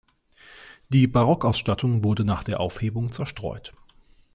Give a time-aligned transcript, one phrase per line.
[0.89, 3.71] Die Barockausstattung wurde nach der Aufhebung zerstreut.